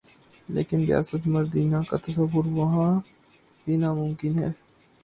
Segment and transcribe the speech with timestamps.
[0.49, 2.91] لیکن ریاست مدینہ کا تصور وہاں
[3.67, 4.51] بھی ناممکن ہے۔